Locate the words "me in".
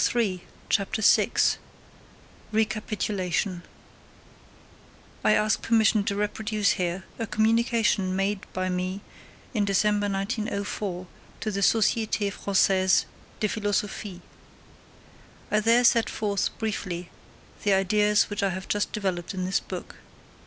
8.67-9.63